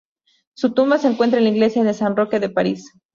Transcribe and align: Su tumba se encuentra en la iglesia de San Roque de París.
Su 0.55 0.73
tumba 0.73 0.97
se 0.97 1.07
encuentra 1.09 1.37
en 1.37 1.43
la 1.43 1.51
iglesia 1.51 1.83
de 1.83 1.93
San 1.93 2.15
Roque 2.15 2.39
de 2.39 2.49
París. 2.49 2.91